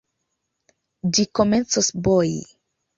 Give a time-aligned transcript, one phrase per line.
[1.19, 2.45] Ĝi komencos boji.